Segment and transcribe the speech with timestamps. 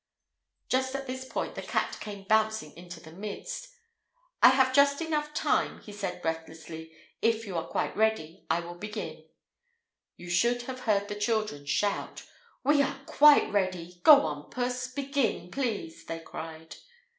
[0.67, 3.67] Just at this point the cat came bouncing into their midst.
[4.41, 5.07] "I have just time
[5.69, 9.23] enough," he said, breathlessly; "if you are quite ready, I will begin."
[10.17, 12.23] You should have heard the children shout!
[12.63, 14.01] "We are quite ready!
[14.03, 14.87] Go on, Puss!
[14.87, 16.77] Begin, please," they cried.